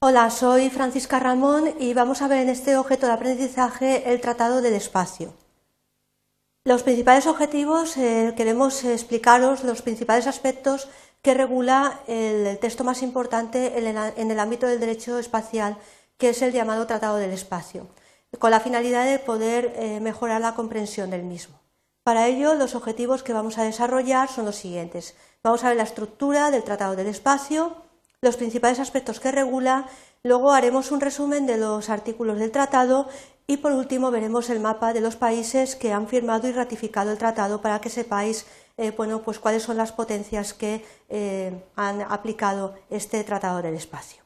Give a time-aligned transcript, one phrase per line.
[0.00, 4.62] Hola, soy Francisca Ramón y vamos a ver en este objeto de aprendizaje el Tratado
[4.62, 5.34] del Espacio.
[6.64, 10.88] Los principales objetivos, eh, queremos explicaros los principales aspectos
[11.20, 15.76] que regula el texto más importante en el, ámbito del derecho espacial,
[16.16, 17.88] que es el llamado Tratado del Espacio,
[18.38, 21.58] con la finalidad de poder eh, mejorar la comprensión del mismo.
[22.04, 25.16] Para ello, los objetivos que vamos a desarrollar son los siguientes.
[25.42, 27.87] Vamos a ver la estructura del Tratado del Espacio,
[28.20, 29.86] los principales aspectos que regula,
[30.22, 33.08] luego haremos un resumen de los artículos del tratado
[33.46, 37.18] y por último veremos el mapa de los países que han firmado y ratificado el
[37.18, 38.46] tratado para que sepáis
[38.76, 44.22] eh, bueno, pues cuáles son las potencias que eh, han aplicado este tratado del espacio.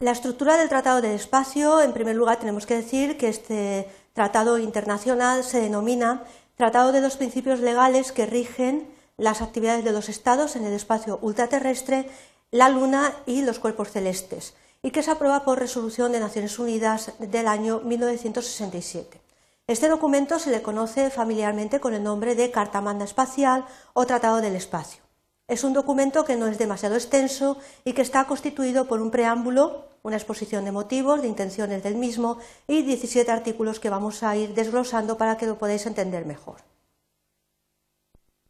[0.00, 4.58] La estructura del Tratado del Espacio, en primer lugar, tenemos que decir que este tratado
[4.58, 6.22] internacional se denomina
[6.54, 11.18] Tratado de los Principios Legales que rigen las actividades de los Estados en el espacio
[11.22, 12.08] ultraterrestre,
[12.50, 17.12] la Luna y los cuerpos celestes, y que se aprueba por resolución de Naciones Unidas
[17.18, 19.20] del año 1967.
[19.66, 24.40] Este documento se le conoce familiarmente con el nombre de Carta Magna Espacial o Tratado
[24.40, 25.02] del Espacio.
[25.48, 29.88] Es un documento que no es demasiado extenso y que está constituido por un preámbulo,
[30.02, 34.54] una exposición de motivos, de intenciones del mismo y 17 artículos que vamos a ir
[34.54, 36.62] desglosando para que lo podáis entender mejor.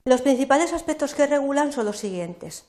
[0.07, 2.65] Los principales aspectos que regulan son los siguientes.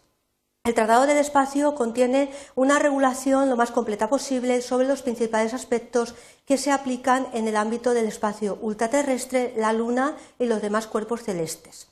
[0.64, 6.16] El Tratado del Espacio contiene una regulación lo más completa posible sobre los principales aspectos
[6.48, 11.22] que se aplican en el ámbito del espacio ultraterrestre, la Luna y los demás cuerpos
[11.22, 11.90] celestes.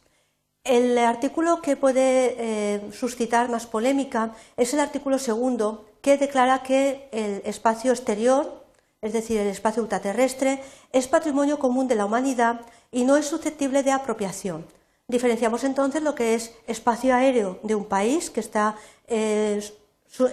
[0.63, 7.07] El artículo que puede eh, suscitar más polémica es el artículo segundo, que declara que
[7.11, 8.65] el espacio exterior,
[8.99, 13.83] es decir, el espacio ultraterrestre, es patrimonio común de la humanidad y no es susceptible
[13.83, 14.65] de apropiación.
[15.07, 18.75] Diferenciamos entonces lo que es espacio aéreo de un país que, está,
[19.07, 19.61] eh,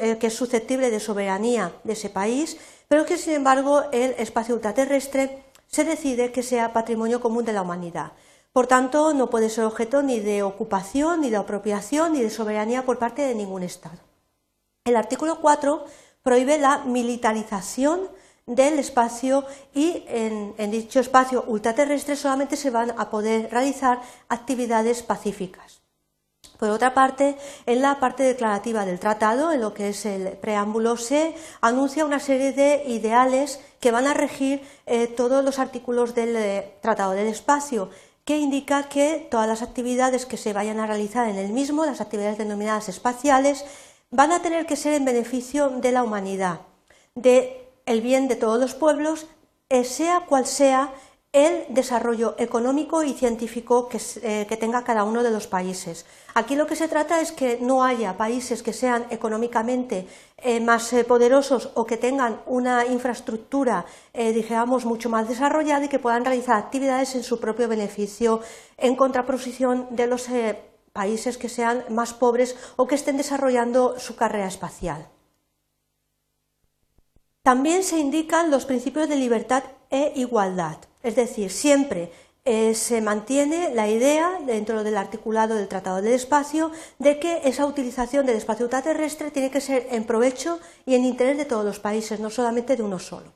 [0.00, 2.56] eh, que es susceptible de soberanía de ese país,
[2.88, 7.62] pero que sin embargo el espacio ultraterrestre se decide que sea patrimonio común de la
[7.62, 8.12] humanidad.
[8.52, 12.84] Por tanto, no puede ser objeto ni de ocupación, ni de apropiación, ni de soberanía
[12.84, 13.98] por parte de ningún Estado.
[14.84, 15.84] El artículo 4
[16.22, 18.10] prohíbe la militarización
[18.46, 19.44] del espacio
[19.74, 25.80] y en, dicho espacio ultraterrestre solamente se van a poder realizar actividades pacíficas.
[26.58, 27.36] Por otra parte,
[27.66, 32.20] en la parte declarativa del tratado, en lo que es el preámbulo, se anuncia una
[32.20, 37.26] serie de ideales que van a regir eh, todos los artículos del eh, Tratado del
[37.26, 37.90] Espacio,
[38.24, 42.00] que indica que todas las actividades que se vayan a realizar en el mismo, las
[42.00, 43.64] actividades denominadas espaciales,
[44.10, 46.60] van a tener que ser en beneficio de la humanidad,
[47.14, 49.26] de el bien de todos los pueblos,
[49.68, 50.92] eh, sea cual sea
[51.32, 53.88] el desarrollo económico y científico
[54.22, 56.04] eh, que, tenga cada uno de los países.
[56.34, 60.06] Aquí lo que se trata es que no haya países que sean económicamente
[60.36, 66.26] eh, más poderosos o que tengan una infraestructura, digamos, mucho más desarrollada y que puedan
[66.26, 68.40] realizar actividades en su propio beneficio
[68.76, 70.28] en contraposición de los
[70.92, 75.08] países que sean más pobres o que estén desarrollando su carrera espacial.
[77.42, 82.12] También se indican los principios de libertad e igualdad, es decir, siempre
[82.44, 86.70] eh, se mantiene la idea dentro del articulado del Tratado del Espacio
[87.00, 91.36] de que esa utilización del espacio ultraterrestre tiene que ser en provecho y en interés
[91.36, 93.32] de todos los países, no solamente de uno solo.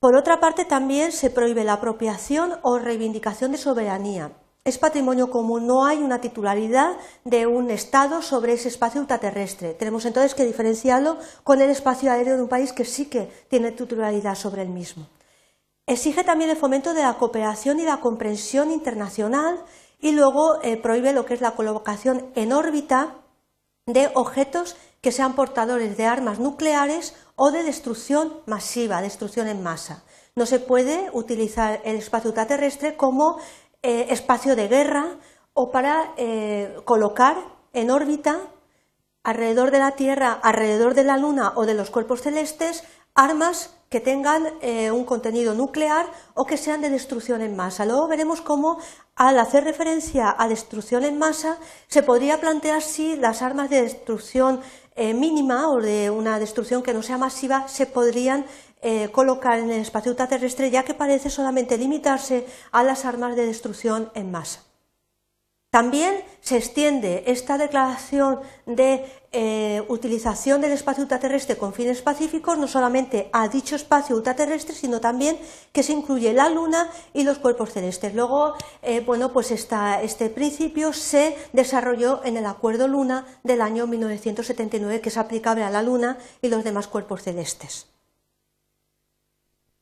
[0.00, 4.32] Por otra parte, también se prohíbe la apropiación o reivindicación de soberanía,
[4.68, 9.74] es patrimonio común, no hay una titularidad de un Estado sobre ese espacio ultraterrestre.
[9.74, 13.72] Tenemos entonces que diferenciarlo con el espacio aéreo de un país que sí que tiene
[13.72, 15.08] titularidad sobre el mismo.
[15.86, 19.64] Exige también el fomento de la cooperación y la comprensión internacional
[20.00, 23.14] y luego eh, prohíbe lo que es la colocación en órbita
[23.86, 30.04] de objetos que sean portadores de armas nucleares o de destrucción masiva, destrucción en masa.
[30.36, 33.38] No se puede utilizar el espacio ultraterrestre como
[33.82, 35.06] eh, espacio de guerra
[35.54, 37.36] o para eh, colocar
[37.72, 38.40] en órbita
[39.22, 42.82] alrededor de la Tierra, alrededor de la Luna o de los cuerpos celestes
[43.14, 47.86] armas que tengan eh, un contenido nuclear o que sean de destrucción en masa.
[47.86, 48.78] Luego veremos cómo,
[49.14, 54.60] al hacer referencia a destrucción en masa, se podría plantear si las armas de destrucción
[54.96, 58.44] mínima o de una destrucción que no sea masiva se podrían
[58.82, 63.46] eh, colocar en el espacio ultraterrestre, ya que parece solamente limitarse a las armas de
[63.46, 64.62] destrucción en masa.
[65.70, 72.66] También se extiende esta declaración de eh, utilización del espacio ultraterrestre con fines pacíficos no
[72.66, 75.38] solamente a dicho espacio ultraterrestre, sino también
[75.70, 78.14] que se incluye la Luna y los cuerpos celestes.
[78.14, 85.02] Luego, eh, bueno, pues este principio se desarrolló en el Acuerdo Luna del año 1979,
[85.02, 87.97] que es aplicable a la Luna y los demás cuerpos celestes.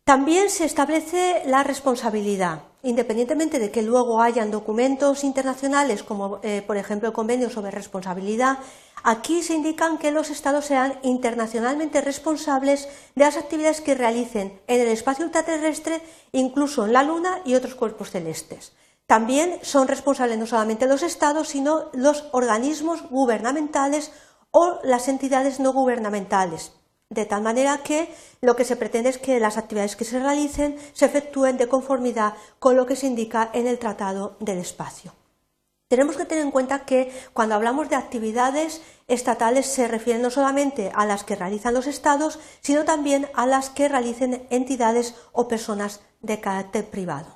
[0.07, 6.77] También se establece la responsabilidad, independientemente de que luego hayan documentos internacionales, como eh, por
[6.77, 8.59] ejemplo el convenio sobre responsabilidad,
[9.03, 14.81] aquí se indican que los Estados sean internacionalmente responsables de las actividades que realicen en
[14.81, 16.01] el espacio ultraterrestre,
[16.31, 18.75] incluso en la Luna y otros cuerpos celestes.
[19.09, 24.13] También son responsables no solamente los Estados, sino los organismos gubernamentales
[24.53, 26.71] o las entidades no gubernamentales
[27.11, 30.77] de tal manera que lo que se pretende es que las actividades que se realicen
[30.93, 35.13] se efectúen de conformidad con lo que se indica en el Tratado del Espacio.
[35.89, 40.91] Tenemos que tener en cuenta que cuando hablamos de actividades estatales se refiere no solamente
[40.93, 46.01] a las que realizan los estados, sino también a las que realicen entidades o personas
[46.23, 47.36] de carácter privado.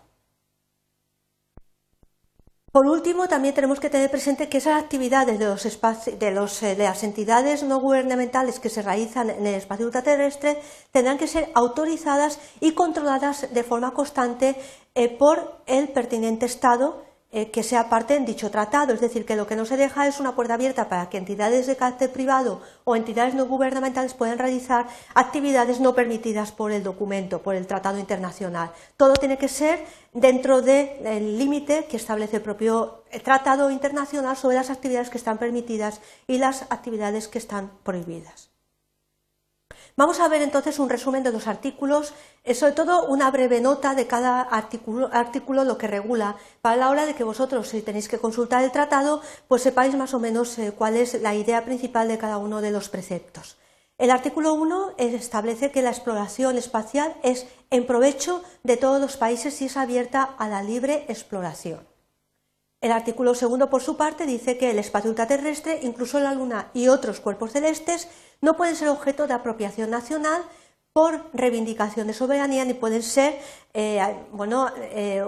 [2.73, 7.65] Por último, también tenemos que tener presente que esas actividades de, eh, de, las entidades
[7.65, 10.57] no gubernamentales que se realizan en el espacio ultraterrestre
[10.93, 14.55] tendrán que ser autorizadas y controladas de forma constante
[14.95, 17.03] eh, por el pertinente Estado
[17.33, 18.93] eh, que sea parte en dicho tratado.
[18.93, 21.67] Es decir, que lo que no se deja es una puerta abierta para que entidades
[21.67, 27.43] de carácter privado o entidades no gubernamentales puedan realizar actividades no permitidas por el documento,
[27.43, 28.73] por el tratado internacional.
[28.97, 34.71] Todo tiene que ser dentro del límite que establece el propio tratado internacional sobre las
[34.71, 38.51] actividades que están permitidas y las actividades que están prohibidas.
[39.97, 42.15] Vamos a ver entonces un resumen de los artículos,
[42.45, 47.07] eh, sobre todo una breve nota de cada artículo, lo que regula, para la hora
[47.07, 50.73] de que vosotros, si tenéis que consultar el tratado, pues sepáis más o menos eh,
[50.73, 53.57] cuál es la idea principal de cada uno de los preceptos.
[53.99, 59.61] El artículo 1 establece que la exploración espacial es en provecho de todos los países
[59.61, 61.87] y es abierta a la libre exploración.
[62.81, 66.89] El artículo segundo, por su parte, dice que el espacio ultraterrestre, incluso la Luna y
[66.89, 68.09] otros cuerpos celestes,
[68.41, 70.43] no pueden ser objeto de apropiación nacional
[70.93, 73.39] por reivindicación de soberanía ni pueden ser
[73.75, 74.01] eh,
[74.93, 75.25] eh,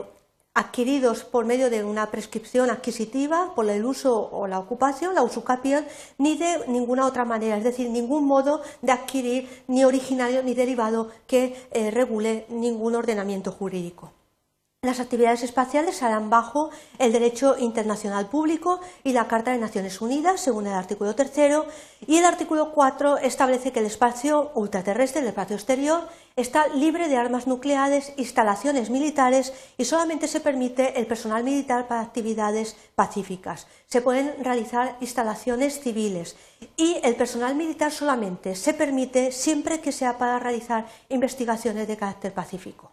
[0.54, 5.86] adquiridos por medio de una prescripción adquisitiva por el uso o la ocupación, la usucapión,
[6.18, 11.10] ni de ninguna otra manera, es decir, ningún modo de adquirir ni originario ni derivado
[11.26, 14.12] que eh, regule ningún ordenamiento jurídico.
[14.84, 20.40] Las actividades espaciales harán bajo el derecho internacional público y la Carta de Naciones Unidas,
[20.40, 21.66] según el artículo tercero,
[22.04, 27.16] y el artículo 4 establece que el espacio ultraterrestre, el espacio exterior, está libre de
[27.16, 33.68] armas nucleares, instalaciones militares y solamente se permite el personal militar para actividades pacíficas.
[33.86, 36.34] Se pueden realizar instalaciones civiles
[36.76, 42.34] y el personal militar solamente se permite siempre que sea para realizar investigaciones de carácter
[42.34, 42.91] pacífico.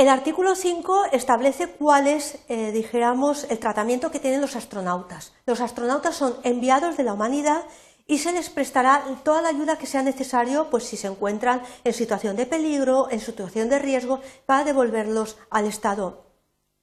[0.00, 5.34] El artículo 5 establece cuál es, eh, dijéramos, el tratamiento que tienen los astronautas.
[5.44, 7.64] Los astronautas son enviados de la humanidad
[8.06, 11.92] y se les prestará toda la ayuda que sea necesario, pues si se encuentran en
[11.92, 16.24] situación de peligro, en situación de riesgo, para devolverlos al estado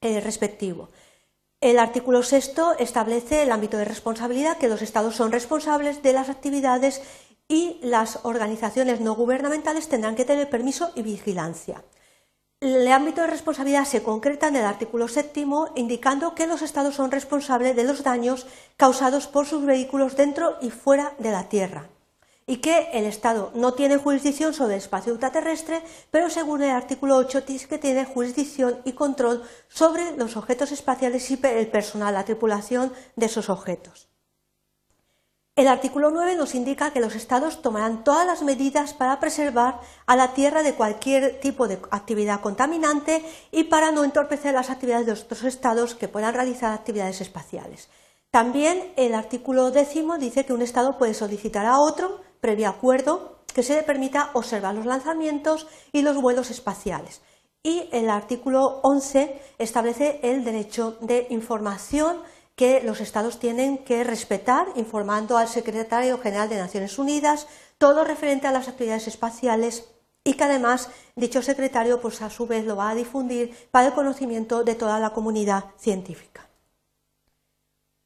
[0.01, 0.89] eh, respectivo.
[1.59, 6.29] El artículo 6 establece el ámbito de responsabilidad, que los estados son responsables de las
[6.29, 7.01] actividades
[7.47, 11.83] y las organizaciones no gubernamentales tendrán que tener permiso y vigilancia.
[12.59, 17.11] El ámbito de responsabilidad se concreta en el artículo séptimo, indicando que los Estados son
[17.11, 21.87] responsables de los daños causados por sus vehículos dentro y fuera de la Tierra
[22.47, 27.17] y que el Estado no tiene jurisdicción sobre el espacio ultraterrestre, pero según el artículo
[27.17, 32.25] 8 dice que tiene jurisdicción y control sobre los objetos espaciales y el personal, la
[32.25, 34.07] tripulación de esos objetos.
[35.57, 40.15] El artículo 9 nos indica que los Estados tomarán todas las medidas para preservar a
[40.15, 45.13] la Tierra de cualquier tipo de actividad contaminante y para no entorpecer las actividades de
[45.13, 47.89] otros Estados que puedan realizar actividades espaciales.
[48.29, 53.63] También el artículo décimo dice que un Estado puede solicitar a otro, previo acuerdo, que
[53.63, 57.23] se le permita observar los lanzamientos y los vuelos espaciales.
[57.63, 62.21] Y el artículo 11 establece el derecho de información
[62.57, 67.47] que los Estados tienen que respetar, informando al secretario general de Naciones Unidas
[67.77, 69.85] todo referente a las actividades espaciales
[70.23, 73.93] y que además dicho secretario pues a su vez lo va a difundir para el
[73.93, 76.46] conocimiento de toda la comunidad científica.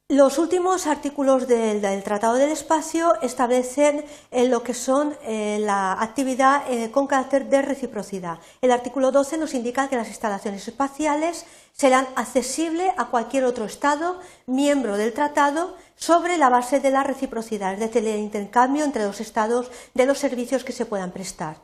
[0.08, 6.64] Los últimos artículos del, Tratado del Espacio establecen eh, lo que son eh, la actividad
[6.68, 8.38] eh, con carácter de reciprocidad.
[8.60, 14.20] El artículo 12 nos indica que las instalaciones espaciales serán accesibles a cualquier otro Estado
[14.46, 19.20] miembro del tratado sobre la base de la reciprocidad, es decir, el intercambio entre los
[19.20, 21.56] Estados de los servicios que se puedan prestar.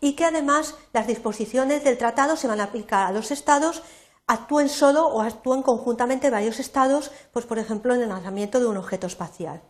[0.00, 3.82] Y que además las disposiciones del tratado se van a aplicar a los Estados
[4.32, 8.78] actúen solo o actúen conjuntamente varios estados, pues por ejemplo en el lanzamiento de un
[8.78, 9.60] objeto espacial.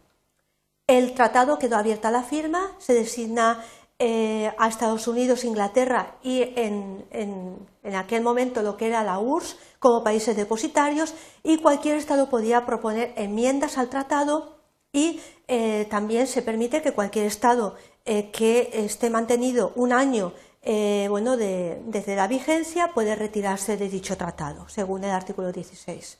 [0.87, 3.65] El tratado quedó abierto a la firma, se designa
[3.99, 10.05] eh, a Estados Unidos, Inglaterra y en, aquel momento lo que era la URSS como
[10.05, 14.59] países depositarios y cualquier estado podía proponer enmiendas al tratado
[14.93, 21.07] y eh, también se permite que cualquier estado eh, que esté mantenido un año eh,
[21.11, 26.19] bueno, desde la vigencia puede retirarse de dicho tratado, según el artículo 16.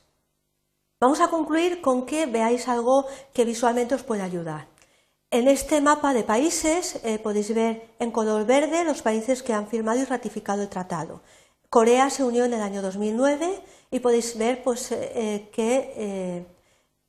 [0.99, 4.67] Vamos a concluir con que veáis algo que visualmente os puede ayudar.
[5.31, 9.67] En este mapa de países eh, podéis ver en color verde los países que han
[9.67, 11.21] firmado y ratificado el tratado.
[11.69, 16.45] Corea se unió en el año 2009 y podéis ver pues, eh, que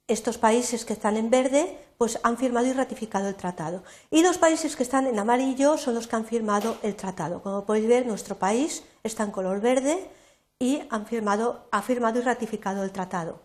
[0.06, 3.82] estos países que están en verde pues han firmado y ratificado el tratado.
[4.11, 7.42] Y los países que están en amarillo son los que han firmado el tratado.
[7.42, 10.11] Como podéis ver, nuestro país está en color verde
[10.58, 13.40] y han firmado, ha firmado y ratificado el tratado.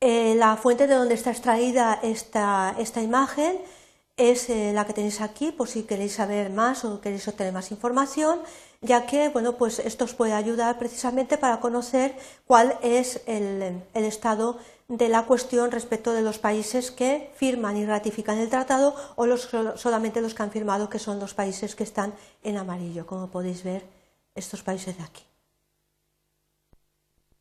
[0.00, 3.58] Eh, la fuente de donde está extraída esta, esta imagen
[4.16, 7.70] es eh, la que tenéis aquí, por si queréis saber más o queréis obtener más
[7.70, 8.40] información,
[8.80, 12.16] ya que bueno, pues esto os puede ayudar precisamente para conocer
[12.46, 17.84] cuál es el, el estado de la cuestión respecto de los países que firman y
[17.84, 22.14] ratifican el tratado o solamente los que han firmado, que son los países que están
[22.42, 23.84] en amarillo, como podéis ver
[24.34, 25.22] estos países de aquí.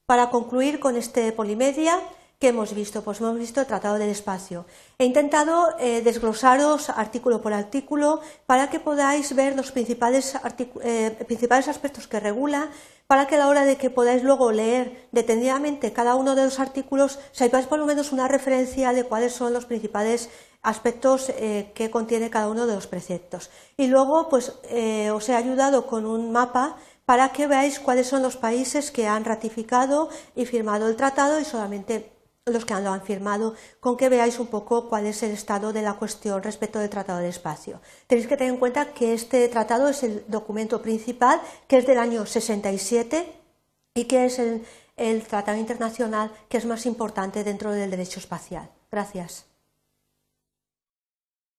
[0.05, 1.99] Para concluir con este polimedia,
[2.39, 3.01] ¿qué hemos visto?
[3.03, 4.65] Pues hemos visto el Tratado del Espacio.
[4.99, 10.37] He intentado eh, desglosaros artículo por artículo para que podáis ver los principales,
[10.83, 12.69] eh, principales aspectos que regula
[13.07, 16.59] para que a la hora de que podáis luego leer detenidamente cada uno de los
[16.59, 20.29] artículos, sepáis por lo menos una referencia de cuáles son los principales
[20.61, 23.49] aspectos eh, que contiene cada uno de los preceptos.
[23.77, 24.49] Y luego, pues,
[25.13, 26.75] os he ayudado con un mapa
[27.05, 31.45] para que veáis cuáles son los países que han ratificado y firmado el tratado y
[31.45, 32.16] solamente
[32.51, 35.81] los que lo han firmado, con que veáis un poco cuál es el estado de
[35.81, 37.81] la cuestión respecto del Tratado de Espacio.
[38.07, 41.97] Tenéis que tener en cuenta que este tratado es el documento principal, que es del
[41.97, 43.33] año 67
[43.95, 48.69] y que es el tratado internacional que es más importante dentro del derecho espacial.
[48.91, 49.46] Gracias.